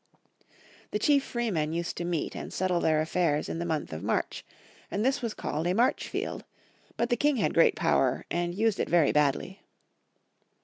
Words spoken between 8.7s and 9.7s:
it very badly.